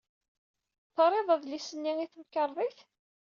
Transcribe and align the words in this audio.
Terrid 0.95 1.29
adlis-nni 1.35 1.93
i 2.03 2.07
temkarḍit? 2.13 2.79